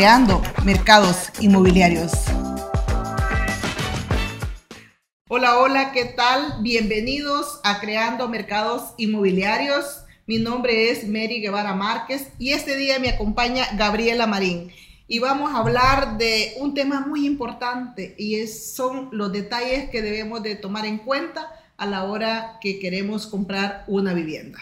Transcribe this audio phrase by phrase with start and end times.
[0.00, 2.10] creando mercados inmobiliarios.
[5.28, 6.62] Hola, hola, ¿qué tal?
[6.62, 10.04] Bienvenidos a Creando Mercados Inmobiliarios.
[10.24, 14.72] Mi nombre es Mary Guevara Márquez y este día me acompaña Gabriela Marín.
[15.06, 20.00] Y vamos a hablar de un tema muy importante y es, son los detalles que
[20.00, 24.60] debemos de tomar en cuenta a la hora que queremos comprar una vivienda.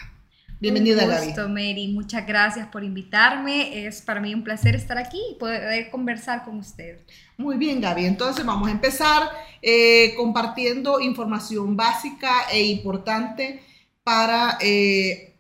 [0.61, 1.87] Bienvenida, un gusto, Mary.
[1.95, 3.87] Muchas gracias por invitarme.
[3.87, 6.99] Es para mí un placer estar aquí y poder conversar con usted.
[7.37, 8.07] Muy bien, Gaby.
[8.07, 9.31] Entonces vamos a empezar
[9.63, 13.63] eh, compartiendo información básica e importante
[14.03, 15.37] para eh,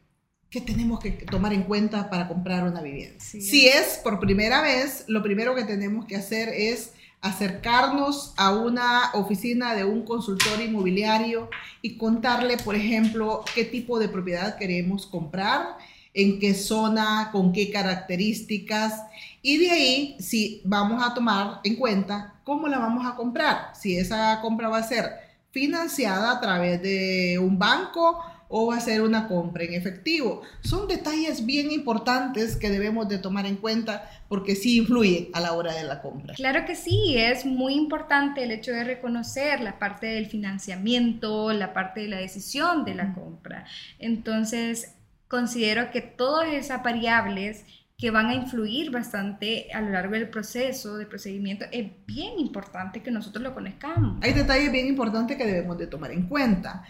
[0.51, 3.19] que tenemos que tomar en cuenta para comprar una vivienda.
[3.19, 9.11] si es por primera vez, lo primero que tenemos que hacer es acercarnos a una
[9.15, 11.51] oficina de un consultor inmobiliario
[11.83, 15.79] y contarle, por ejemplo, qué tipo de propiedad queremos comprar,
[16.15, 19.03] en qué zona, con qué características.
[19.43, 23.97] Y de ahí si vamos a tomar en cuenta cómo la vamos a comprar, si
[23.97, 29.65] esa compra va a ser financiada a través de un banco o hacer una compra
[29.65, 30.43] en efectivo.
[30.63, 35.53] Son detalles bien importantes que debemos de tomar en cuenta porque sí influyen a la
[35.53, 36.35] hora de la compra.
[36.35, 41.73] Claro que sí, es muy importante el hecho de reconocer la parte del financiamiento, la
[41.73, 43.67] parte de la decisión de la compra.
[43.99, 44.95] Entonces,
[45.29, 47.65] considero que todas esas variables
[47.99, 53.03] que van a influir bastante a lo largo del proceso, del procedimiento, es bien importante
[53.03, 54.23] que nosotros lo conozcamos.
[54.23, 56.85] Hay detalles bien importantes que debemos de tomar en cuenta.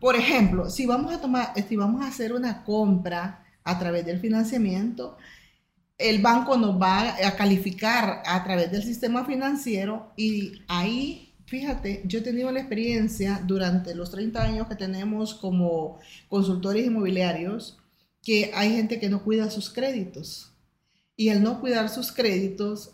[0.00, 4.18] Por ejemplo, si vamos a tomar, si vamos a hacer una compra a través del
[4.18, 5.16] financiamiento,
[5.98, 12.20] el banco nos va a calificar a través del sistema financiero y ahí, fíjate, yo
[12.20, 17.78] he tenido la experiencia durante los 30 años que tenemos como consultores inmobiliarios
[18.22, 20.52] que hay gente que no cuida sus créditos.
[21.16, 22.92] Y al no cuidar sus créditos,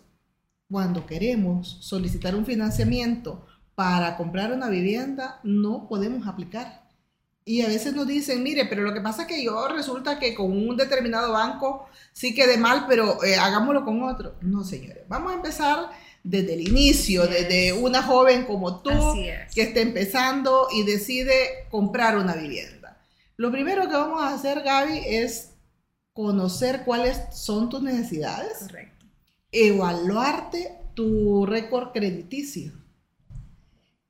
[0.69, 3.47] cuando queremos solicitar un financiamiento
[3.77, 6.86] para comprar una vivienda, no podemos aplicar.
[7.49, 10.35] Y a veces nos dicen, mire, pero lo que pasa es que yo resulta que
[10.35, 14.35] con un determinado banco sí quedé mal, pero eh, hagámoslo con otro.
[14.41, 15.91] No, señores, vamos a empezar
[16.25, 18.91] desde el inicio, desde una joven como tú
[19.55, 23.01] que está empezando y decide comprar una vivienda.
[23.37, 25.51] Lo primero que vamos a hacer, Gaby, es
[26.13, 29.07] conocer cuáles son tus necesidades, Correcto.
[29.53, 32.73] evaluarte tu récord crediticio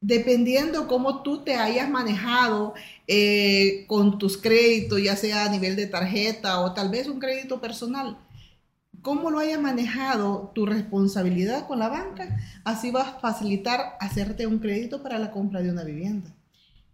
[0.06, 2.74] dependiendo cómo tú te hayas manejado
[3.08, 7.60] eh, con tus créditos, ya sea a nivel de tarjeta o tal vez un crédito
[7.60, 8.16] personal,
[9.02, 14.60] cómo lo hayas manejado tu responsabilidad con la banca, así va a facilitar hacerte un
[14.60, 16.30] crédito para la compra de una vivienda.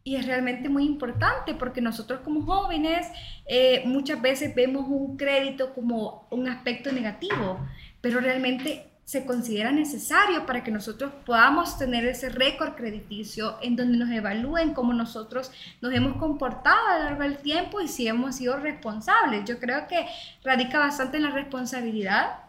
[0.05, 3.07] Y es realmente muy importante porque nosotros como jóvenes
[3.45, 7.59] eh, muchas veces vemos un crédito como un aspecto negativo,
[8.01, 13.99] pero realmente se considera necesario para que nosotros podamos tener ese récord crediticio en donde
[13.99, 18.37] nos evalúen cómo nosotros nos hemos comportado a lo largo del tiempo y si hemos
[18.37, 19.45] sido responsables.
[19.45, 20.07] Yo creo que
[20.45, 22.43] radica bastante en la responsabilidad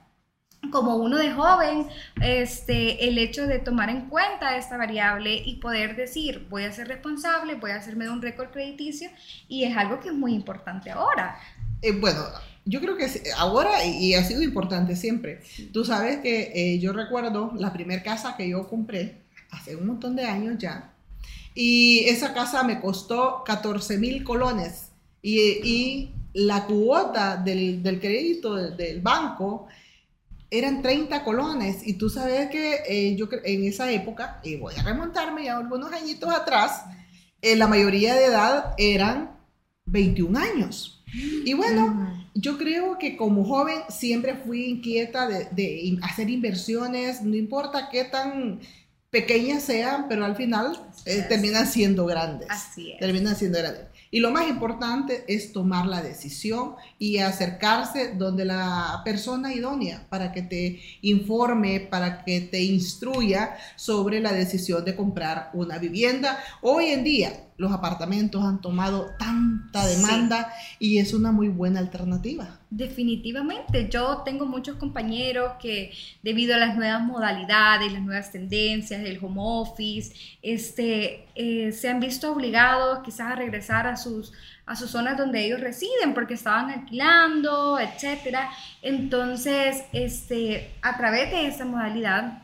[0.71, 1.87] como uno de joven,
[2.21, 6.87] este, el hecho de tomar en cuenta esta variable y poder decir, voy a ser
[6.87, 9.09] responsable, voy a hacerme un récord crediticio,
[9.47, 11.37] y es algo que es muy importante ahora.
[11.81, 12.23] Eh, bueno,
[12.65, 13.07] yo creo que
[13.37, 15.41] ahora, y ha sido importante siempre,
[15.71, 20.15] tú sabes que eh, yo recuerdo la primera casa que yo compré hace un montón
[20.15, 20.93] de años ya,
[21.53, 24.91] y esa casa me costó 14 mil colones,
[25.21, 29.67] y, y, la cuota del, del crédito del, banco
[30.49, 34.81] eran 30 colones, y tú sabes que eh, yo en esa época, y voy a
[34.81, 36.85] remontarme ya algunos añitos atrás,
[37.41, 39.37] eh, la mayoría de edad eran
[39.85, 40.92] 21 años.
[41.13, 47.89] Y bueno, yo creo que como joven siempre fui inquieta de, hacer inversiones, no importa
[47.91, 48.59] qué tan
[49.09, 50.75] pequeñas sean, pero al final
[51.05, 52.47] eh, terminan siendo grandes.
[52.49, 52.99] Así es.
[52.99, 53.85] Terminan siendo grandes.
[54.13, 60.31] Y lo más importante es tomar la decisión y acercarse donde la persona idónea para
[60.31, 66.37] que te informe, para que te instruya sobre la decisión de comprar una vivienda.
[66.61, 72.59] Hoy en día los apartamentos han tomado tanta demanda y es una muy buena alternativa.
[72.69, 75.91] Definitivamente, yo tengo muchos compañeros que
[76.23, 81.99] debido a las nuevas modalidades, las nuevas tendencias, el home office, este, eh, se han
[81.99, 84.33] visto obligados quizás a regresar a sus,
[84.65, 88.37] a sus zonas donde ellos residen porque estaban alquilando, etc.
[88.81, 92.43] Entonces, este, a través de esa modalidad,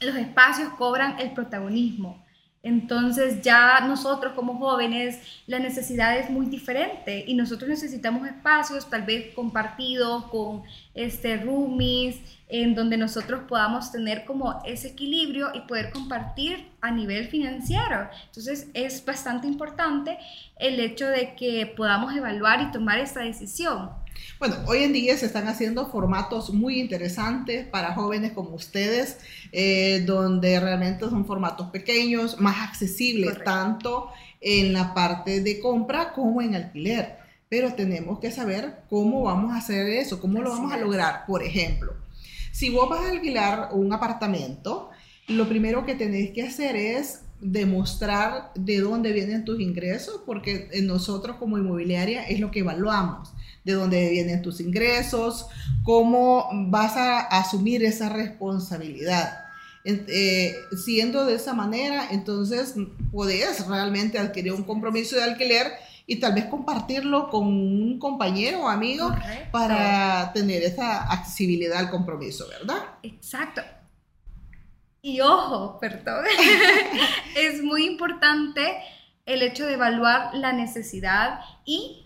[0.00, 2.21] los espacios cobran el protagonismo
[2.62, 5.18] Entonces ya nosotros como jóvenes
[5.48, 10.62] la necesidad es muy diferente y nosotros necesitamos espacios tal vez compartidos con
[10.94, 17.26] este roomies en donde nosotros podamos tener como ese equilibrio y poder compartir a nivel
[17.26, 18.08] financiero.
[18.26, 20.18] Entonces es bastante importante
[20.56, 24.01] el hecho de que podamos evaluar y tomar esta decisión.
[24.42, 29.18] Bueno, hoy en día se están haciendo formatos muy interesantes para jóvenes como ustedes,
[29.52, 34.08] eh, donde realmente son formatos pequeños, más accesibles, tanto
[34.40, 37.18] en la parte de compra como en alquiler.
[37.48, 41.24] Pero tenemos que saber cómo vamos a hacer eso, cómo lo vamos a lograr.
[41.26, 41.94] Por ejemplo,
[42.50, 44.90] si vos vas a alquilar un apartamento,
[45.28, 51.36] lo primero que tenés que hacer es demostrar de dónde vienen tus ingresos, porque nosotros
[51.36, 53.32] como inmobiliaria es lo que evaluamos
[53.64, 55.46] de dónde vienen tus ingresos,
[55.84, 59.38] cómo vas a asumir esa responsabilidad.
[59.84, 60.54] Eh,
[60.84, 62.74] siendo de esa manera, entonces
[63.10, 65.72] podés realmente adquirir un compromiso de alquiler
[66.06, 69.12] y tal vez compartirlo con un compañero o amigo
[69.50, 72.82] para tener esa accesibilidad al compromiso, ¿verdad?
[73.02, 73.62] Exacto.
[75.00, 76.24] Y ojo, perdón,
[77.36, 78.62] es muy importante
[79.26, 82.01] el hecho de evaluar la necesidad y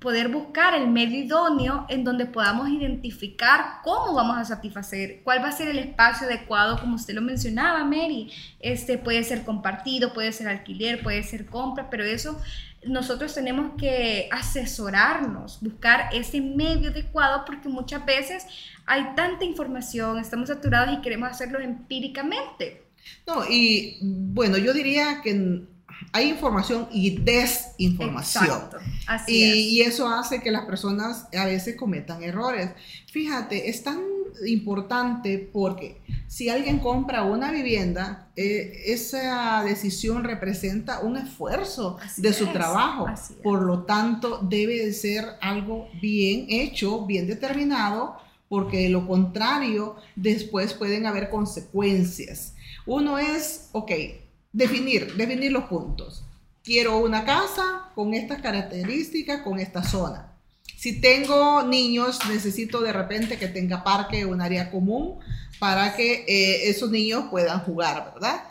[0.00, 5.48] poder buscar el medio idóneo en donde podamos identificar cómo vamos a satisfacer, cuál va
[5.48, 8.30] a ser el espacio adecuado, como usted lo mencionaba, Mary.
[8.60, 12.40] Este puede ser compartido, puede ser alquiler, puede ser compra, pero eso
[12.86, 18.46] nosotros tenemos que asesorarnos, buscar ese medio adecuado porque muchas veces
[18.86, 22.84] hay tanta información, estamos saturados y queremos hacerlo empíricamente.
[23.26, 25.64] No, y bueno, yo diría que
[26.12, 28.62] hay información y desinformación.
[29.26, 32.70] y, eso hace que las personas a veces cometan errores.
[33.10, 34.00] Fíjate, es tan
[34.46, 42.46] importante porque si alguien compra una vivienda, eh, esa decisión representa un esfuerzo de su
[42.48, 43.06] trabajo.
[43.42, 48.16] Por lo tanto, debe de ser algo bien hecho, bien determinado,
[48.48, 52.54] porque de lo contrario, después pueden haber consecuencias.
[52.86, 53.90] Uno es, ok,
[54.58, 56.24] definir, definir los puntos.
[56.64, 60.32] Quiero una casa con estas características, con esta zona.
[60.76, 65.18] Si tengo niños, necesito de repente que tenga parque, un área común
[65.58, 68.44] para que eh, esos niños puedan jugar, ¿verdad?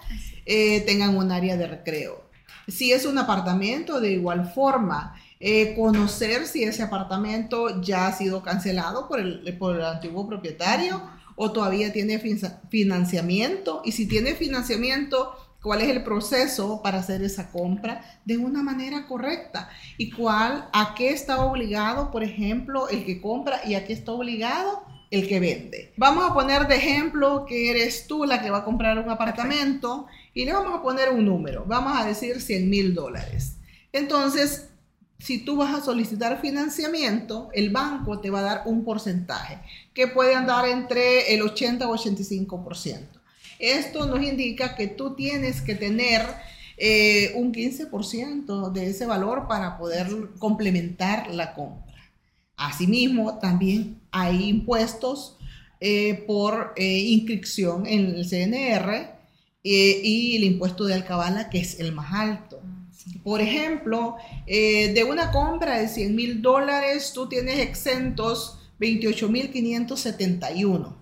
[0.45, 2.23] Eh, tengan un área de recreo.
[2.67, 8.41] Si es un apartamento, de igual forma, eh, conocer si ese apartamento ya ha sido
[8.41, 11.01] cancelado por el, por el antiguo propietario
[11.35, 12.19] o todavía tiene
[12.69, 13.81] financiamiento.
[13.85, 15.35] Y si tiene financiamiento,
[15.67, 19.67] cuál es el proceso para hacer esa compra de una manera correcta
[19.97, 24.13] y cuál, a qué está obligado, por ejemplo, el que compra y a qué está
[24.13, 25.93] obligado el que vende.
[25.97, 30.07] Vamos a poner de ejemplo que eres tú la que va a comprar un apartamento
[30.33, 33.57] y le vamos a poner un número, vamos a decir 100 mil dólares.
[33.91, 34.69] Entonces,
[35.19, 39.59] si tú vas a solicitar financiamiento, el banco te va a dar un porcentaje
[39.93, 43.16] que puede andar entre el 80 o 85%.
[43.59, 46.21] Esto nos indica que tú tienes que tener
[46.77, 51.95] eh, un 15% de ese valor para poder complementar la compra.
[52.55, 55.37] Asimismo, también hay impuestos
[55.79, 59.17] eh, por eh, inscripción en el CNR
[59.63, 62.61] y el impuesto de alcabala, que es el más alto.
[63.21, 64.15] Por ejemplo,
[64.45, 70.96] de una compra de 100 mil dólares, tú tienes exentos 28 mil 571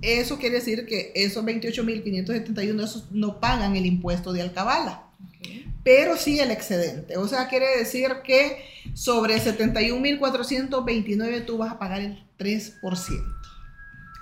[0.00, 5.04] eso quiere decir que esos 28.571 no pagan el impuesto de alcabala,
[5.82, 7.16] pero sí el excedente.
[7.16, 8.64] O sea, quiere decir que
[8.94, 12.78] sobre 71.429 tú vas a pagar el 3%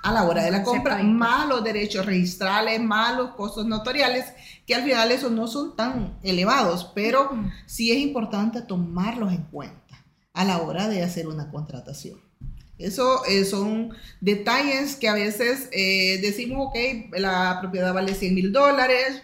[0.02, 4.26] a la hora de la compra, más los derechos registrales, más los costos notoriales,
[4.64, 7.30] que al final esos no son tan elevados, pero
[7.66, 12.20] sí es importante tomarlos en cuenta a la hora de hacer una contratación.
[12.78, 16.76] Eso eh, son detalles que a veces eh, decimos, ok,
[17.18, 19.22] la propiedad vale 100 mil dólares,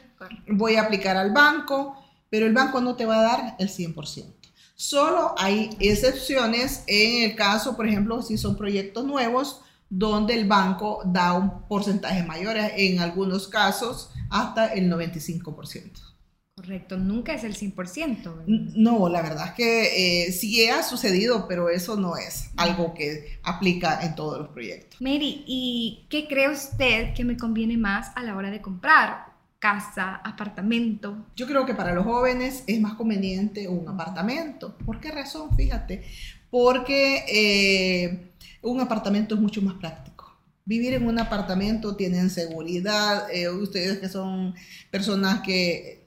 [0.49, 1.97] voy a aplicar al banco,
[2.31, 4.33] pero el banco no te va a dar el 100%.
[4.75, 11.03] Solo hay excepciones en el caso, por ejemplo, si son proyectos nuevos, donde el banco
[11.05, 16.12] da un porcentaje mayor, en algunos casos hasta el 95%.
[16.55, 18.45] Correcto, nunca es el 100%.
[18.47, 23.39] No, la verdad es que eh, sí ha sucedido, pero eso no es algo que
[23.43, 25.01] aplica en todos los proyectos.
[25.01, 29.33] Mary, ¿y qué cree usted que me conviene más a la hora de comprar?
[29.59, 31.25] Casa, apartamento.
[31.37, 34.77] Yo creo que para los jóvenes es más conveniente un apartamento.
[34.85, 35.57] ¿Por qué razón?
[35.57, 36.05] Fíjate,
[36.51, 40.37] porque eh, un apartamento es mucho más práctico.
[40.67, 44.55] Vivir en un apartamento tienen seguridad, eh, ustedes que son
[44.91, 46.02] personas que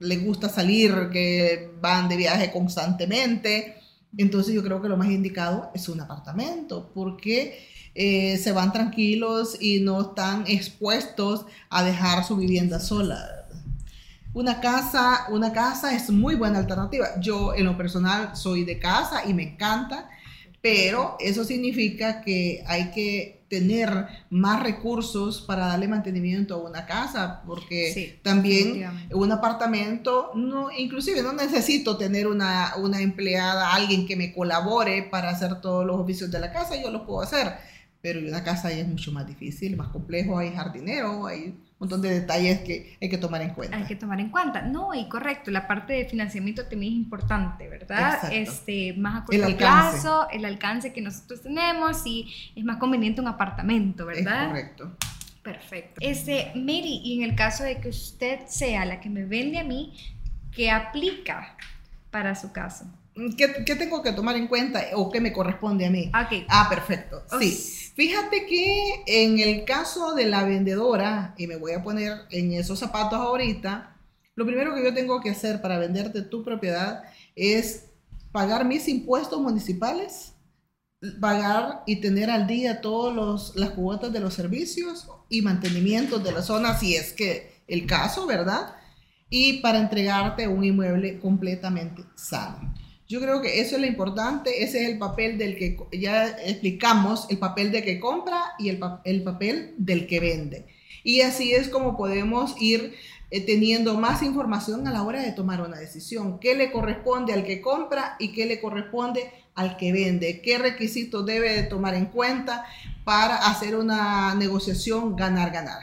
[0.00, 3.76] les gusta salir, que van de viaje constantemente.
[4.16, 9.56] Entonces yo creo que lo más indicado es un apartamento, porque eh, se van tranquilos
[9.60, 13.46] y no están expuestos a dejar su vivienda sola.
[14.32, 17.20] Una casa, una casa es muy buena alternativa.
[17.20, 20.08] Yo en lo personal soy de casa y me encanta,
[20.62, 27.42] pero eso significa que hay que tener más recursos para darle mantenimiento a una casa,
[27.44, 34.32] porque también un apartamento, no, inclusive no necesito tener una, una empleada, alguien que me
[34.32, 37.52] colabore para hacer todos los oficios de la casa, yo lo puedo hacer
[38.02, 42.00] pero una casa ya es mucho más difícil, más complejo, hay jardinero, hay un montón
[42.00, 43.76] de detalles que hay que tomar en cuenta.
[43.76, 47.68] Hay que tomar en cuenta, no, y correcto, la parte de financiamiento también es importante,
[47.68, 48.14] ¿verdad?
[48.14, 48.36] Exacto.
[48.36, 52.26] Este, más a corto el plazo, el alcance que nosotros tenemos y
[52.56, 54.44] es más conveniente un apartamento, ¿verdad?
[54.44, 54.96] Es correcto.
[55.42, 56.00] Perfecto.
[56.00, 59.64] Este, Mary, y en el caso de que usted sea la que me vende a
[59.64, 59.94] mí,
[60.52, 61.56] ¿qué aplica
[62.10, 62.84] para su caso?
[63.36, 66.10] ¿Qué, ¿Qué, tengo que tomar en cuenta o qué me corresponde a mí?
[66.26, 66.46] Okay.
[66.48, 67.22] Ah, perfecto.
[67.38, 67.89] Sí.
[68.00, 72.78] Fíjate que en el caso de la vendedora, y me voy a poner en esos
[72.78, 73.94] zapatos ahorita,
[74.36, 77.02] lo primero que yo tengo que hacer para venderte tu propiedad
[77.36, 77.90] es
[78.32, 80.32] pagar mis impuestos municipales,
[81.20, 86.40] pagar y tener al día todas las cuotas de los servicios y mantenimiento de la
[86.40, 88.76] zona, si es que el caso, ¿verdad?
[89.28, 92.72] Y para entregarte un inmueble completamente sano.
[93.10, 97.26] Yo creo que eso es lo importante, ese es el papel del que ya explicamos,
[97.28, 100.66] el papel de que compra y el, el papel del que vende.
[101.02, 102.94] Y así es como podemos ir
[103.32, 106.38] eh, teniendo más información a la hora de tomar una decisión.
[106.38, 110.40] ¿Qué le corresponde al que compra y qué le corresponde al que vende?
[110.40, 112.64] ¿Qué requisitos debe de tomar en cuenta
[113.02, 115.82] para hacer una negociación ganar-ganar?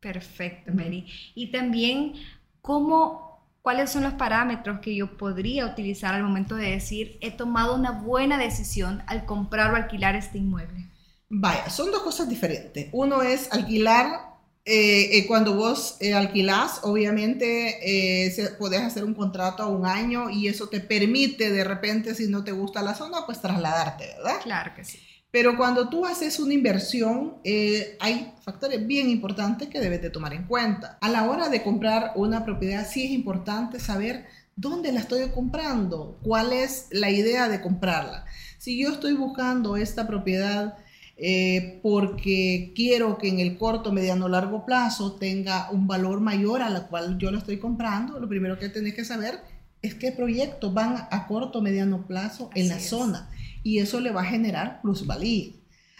[0.00, 1.06] Perfecto, Mary.
[1.34, 2.14] Y también,
[2.62, 3.31] ¿cómo
[3.62, 7.92] ¿Cuáles son los parámetros que yo podría utilizar al momento de decir he tomado una
[7.92, 10.90] buena decisión al comprar o alquilar este inmueble?
[11.28, 12.88] Vaya, son dos cosas diferentes.
[12.90, 14.32] Uno es alquilar,
[14.64, 20.28] eh, eh, cuando vos eh, alquilás, obviamente se, podés hacer un contrato a un año
[20.28, 24.40] y eso te permite de repente, si no te gusta la zona, pues trasladarte, ¿verdad?
[24.42, 24.98] Claro que sí.
[25.32, 30.34] Pero cuando tú haces una inversión, eh, hay factores bien importantes que debes de tomar
[30.34, 30.98] en cuenta.
[31.00, 36.18] A la hora de comprar una propiedad, sí es importante saber dónde la estoy comprando,
[36.22, 38.26] cuál es la idea de comprarla.
[38.58, 40.76] Si yo estoy buscando esta propiedad
[41.16, 46.68] eh, porque quiero que en el corto, mediano, largo plazo tenga un valor mayor a
[46.68, 49.40] la cual yo la estoy comprando, lo primero que tenés que saber
[49.80, 53.30] es qué proyectos van a corto, mediano plazo en la zona
[53.62, 55.52] y eso le va a generar plusvalía.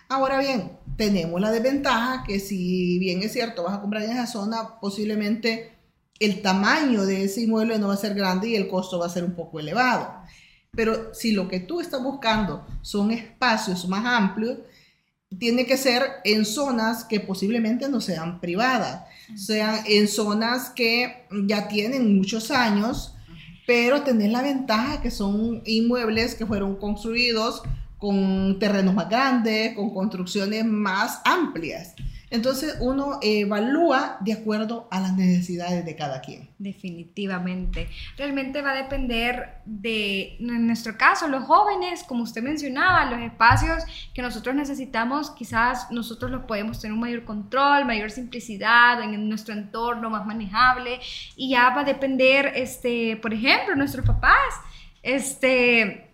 [0.08, 4.26] Ahora bien, tenemos la desventaja que si bien es cierto vas a comprar en esa
[4.26, 5.72] zona, posiblemente
[6.18, 9.10] el tamaño de ese inmueble no va a ser grande y el costo va a
[9.10, 10.22] ser un poco elevado.
[10.70, 14.58] Pero si lo que tú estás buscando son espacios más amplios,
[15.38, 19.04] tiene que ser en zonas que posiblemente no sean privadas,
[19.34, 23.14] sean en zonas que ya tienen muchos años,
[23.72, 27.62] pero tener la ventaja que son inmuebles que fueron construidos
[27.96, 31.94] con terrenos más grandes, con construcciones más amplias.
[32.32, 36.48] Entonces uno evalúa de acuerdo a las necesidades de cada quien.
[36.58, 37.90] Definitivamente.
[38.16, 43.84] Realmente va a depender de, en nuestro caso, los jóvenes, como usted mencionaba, los espacios
[44.14, 49.52] que nosotros necesitamos, quizás nosotros los podemos tener un mayor control, mayor simplicidad en nuestro
[49.52, 51.00] entorno, más manejable.
[51.36, 54.54] Y ya va a depender, este, por ejemplo, nuestros papás,
[55.02, 56.08] este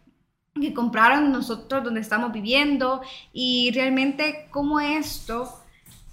[0.60, 5.62] que compraron nosotros donde estamos viviendo y realmente cómo esto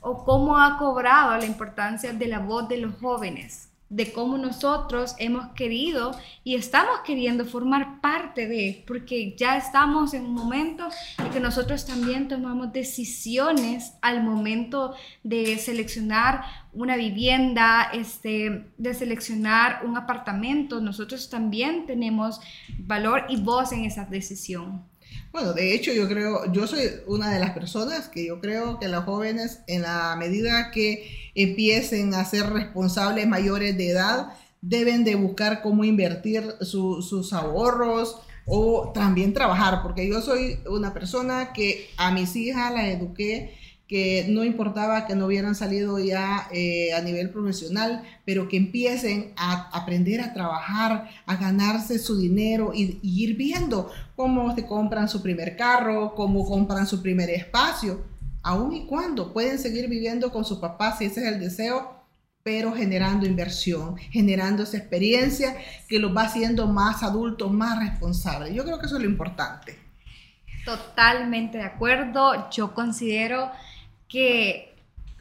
[0.05, 5.15] o cómo ha cobrado la importancia de la voz de los jóvenes, de cómo nosotros
[5.17, 11.31] hemos querido y estamos queriendo formar parte de, porque ya estamos en un momento en
[11.31, 14.93] que nosotros también tomamos decisiones al momento
[15.23, 20.81] de seleccionar una vivienda, este, de seleccionar un apartamento.
[20.81, 22.41] Nosotros también tenemos
[22.77, 24.83] valor y voz en esa decisión.
[25.31, 28.87] Bueno, de hecho yo creo, yo soy una de las personas que yo creo que
[28.87, 34.29] los jóvenes en la medida que empiecen a ser responsables mayores de edad,
[34.61, 41.51] deben de buscar cómo invertir sus ahorros o también trabajar, porque yo soy una persona
[41.53, 46.93] que a mis hijas las eduqué que no importaba que no hubieran salido ya eh,
[46.93, 52.99] a nivel profesional, pero que empiecen a aprender a trabajar, a ganarse su dinero y,
[53.03, 58.03] ir viendo cómo se compran su primer carro, cómo compran su primer espacio,
[58.41, 61.95] aun y cuando pueden seguir viviendo con sus papás si ese es el deseo,
[62.41, 68.53] pero generando inversión, generando esa experiencia que los va haciendo más adultos, más responsables.
[68.53, 69.79] Yo creo que eso es lo importante.
[70.63, 72.49] Totalmente de acuerdo.
[72.51, 73.51] Yo considero
[74.15, 74.73] que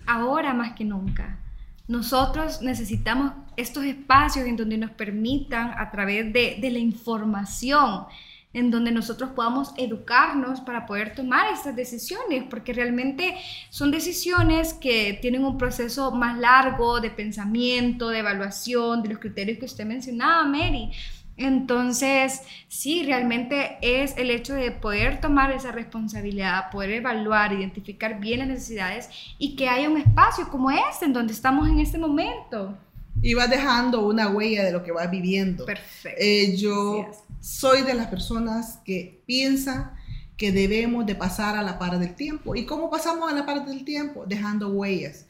[0.07, 1.41] ahora más que nunca
[1.89, 8.05] nosotros necesitamos estos espacios en donde nos permitan a través de, de la información
[8.53, 13.35] en donde nosotros podamos educarnos para poder tomar estas decisiones, porque realmente
[13.69, 19.59] son decisiones que tienen un proceso más largo de pensamiento, de evaluación, de los criterios
[19.59, 20.93] que usted mencionaba, Mary.
[21.37, 28.41] Entonces, sí, realmente es el hecho de poder tomar esa responsabilidad, poder evaluar, identificar bien
[28.41, 32.79] las necesidades y que haya un espacio como este, en donde estamos en este momento.
[33.21, 35.65] Y vas dejando una huella de lo que vas viviendo.
[35.65, 36.21] Perfecto.
[36.21, 37.11] Eh, yo
[37.41, 39.93] soy de las personas que piensan
[40.37, 42.55] que debemos de pasar a la par del tiempo.
[42.55, 44.25] ¿Y cómo pasamos a la par del tiempo?
[44.27, 45.27] Dejando huellas.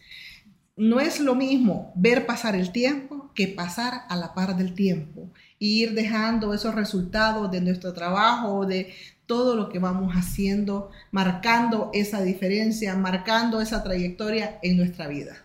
[0.76, 5.30] No es lo mismo ver pasar el tiempo que pasar a la par del tiempo
[5.64, 8.92] ir dejando esos resultados de nuestro trabajo, de
[9.26, 15.44] todo lo que vamos haciendo, marcando esa diferencia, marcando esa trayectoria en nuestra vida.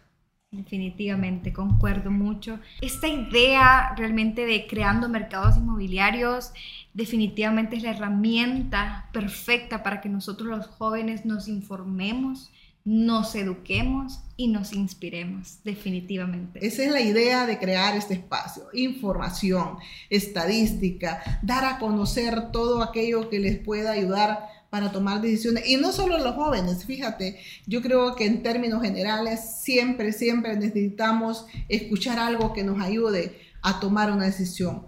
[0.52, 2.60] Definitivamente, concuerdo mucho.
[2.82, 6.52] Esta idea realmente de creando mercados inmobiliarios
[6.94, 12.52] definitivamente es la herramienta perfecta para que nosotros los jóvenes nos informemos,
[12.86, 16.66] nos eduquemos y nos inspiremos, definitivamente.
[16.66, 19.78] Esa es la idea de crear este espacio, información,
[20.10, 25.68] estadística, dar a conocer todo aquello que les pueda ayudar para tomar decisiones.
[25.68, 31.46] Y no solo los jóvenes, fíjate, yo creo que en términos generales siempre, siempre necesitamos
[31.68, 34.88] escuchar algo que nos ayude a tomar una decisión.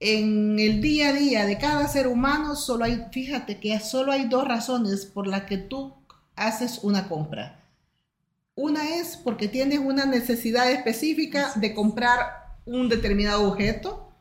[0.00, 4.28] En el día a día de cada ser humano, solo hay, fíjate que solo hay
[4.28, 5.94] dos razones por las que tú
[6.38, 7.64] haces una compra.
[8.54, 14.12] Una es porque tienes una necesidad específica de comprar un determinado objeto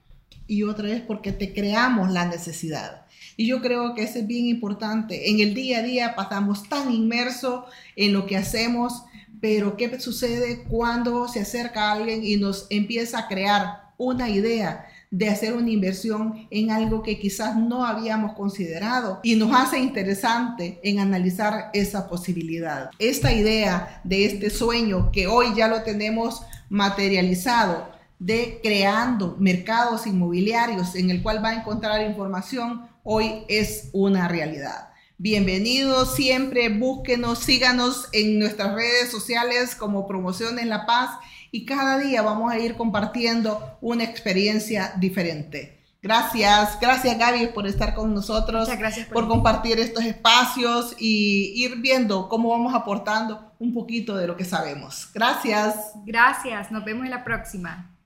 [0.45, 3.05] y otra es porque te creamos la necesidad.
[3.35, 5.29] Y yo creo que eso es bien importante.
[5.29, 9.03] En el día a día pasamos tan inmersos en lo que hacemos,
[9.41, 15.29] pero ¿qué sucede cuando se acerca alguien y nos empieza a crear una idea de
[15.29, 20.99] hacer una inversión en algo que quizás no habíamos considerado y nos hace interesante en
[20.99, 22.89] analizar esa posibilidad.
[22.99, 27.89] Esta idea de este sueño que hoy ya lo tenemos materializado
[28.19, 34.89] de creando mercados inmobiliarios en el cual va a encontrar información hoy es una realidad.
[35.19, 41.11] Bienvenidos siempre, búsquenos, síganos en nuestras redes sociales como Promoción en La Paz
[41.51, 45.77] y cada día vamos a ir compartiendo una experiencia diferente.
[46.01, 51.77] Gracias, gracias Gaby por estar con nosotros, gracias por, por compartir estos espacios y ir
[51.81, 55.09] viendo cómo vamos aportando un poquito de lo que sabemos.
[55.13, 55.91] Gracias.
[56.05, 57.96] Gracias, nos vemos en la próxima.